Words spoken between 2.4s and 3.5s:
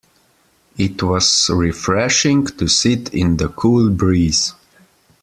to sit in the